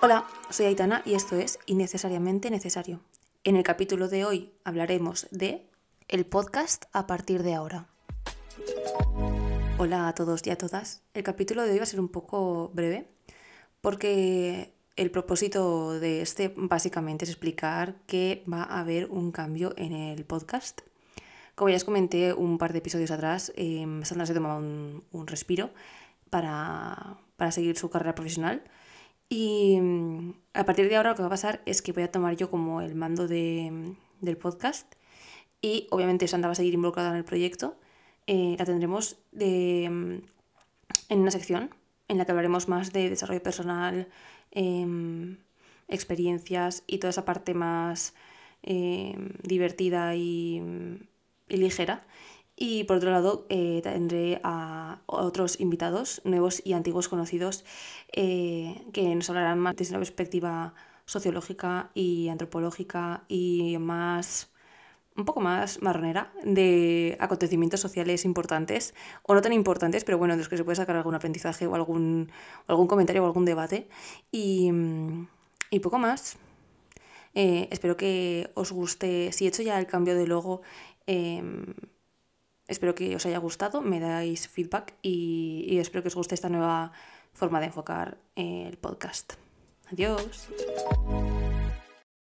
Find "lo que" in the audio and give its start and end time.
31.10-31.22